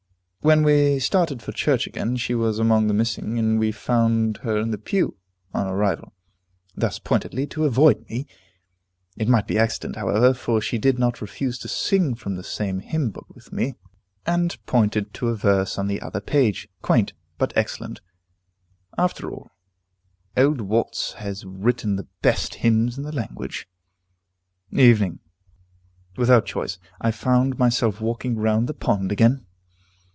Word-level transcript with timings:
When 0.43 0.63
we 0.63 0.97
started 0.97 1.39
for 1.43 1.51
church 1.51 1.85
again, 1.85 2.15
she 2.17 2.33
was 2.33 2.57
among 2.57 2.87
the 2.87 2.95
missing, 2.95 3.37
and 3.37 3.59
we 3.59 3.71
found 3.71 4.37
her 4.37 4.57
in 4.59 4.71
the 4.71 4.79
pew, 4.79 5.15
on 5.53 5.67
our 5.67 5.75
arrival. 5.77 6.15
Thus 6.75 6.97
pointedly 6.97 7.45
to 7.45 7.65
avoid 7.65 8.09
me! 8.09 8.25
It 9.15 9.27
might 9.27 9.45
be 9.45 9.59
accident, 9.59 9.97
however, 9.97 10.33
for 10.33 10.59
she 10.59 10.79
did 10.79 10.97
not 10.97 11.21
refuse 11.21 11.59
to 11.59 11.67
sing 11.67 12.15
from 12.15 12.33
the 12.37 12.43
same 12.43 12.79
hymn 12.79 13.11
book 13.11 13.27
with 13.35 13.53
me, 13.53 13.75
and 14.25 14.57
pointed 14.65 15.13
to 15.13 15.27
a 15.27 15.35
verse 15.35 15.77
on 15.77 15.85
the 15.85 16.01
other 16.01 16.19
page, 16.19 16.67
quaint, 16.81 17.13
but 17.37 17.53
excellent. 17.55 18.01
After 18.97 19.29
all, 19.29 19.51
old 20.35 20.61
Watts 20.61 21.13
has 21.19 21.45
written 21.45 21.97
the 21.97 22.07
best 22.23 22.55
hymns 22.55 22.97
in 22.97 23.03
the 23.03 23.13
language. 23.15 23.67
Evening. 24.71 25.19
Without 26.17 26.47
choice, 26.47 26.79
I 26.99 27.11
found 27.11 27.59
myself 27.59 28.01
walking 28.01 28.37
round 28.37 28.67
the 28.67 28.73
pond 28.73 29.11
again. 29.11 29.45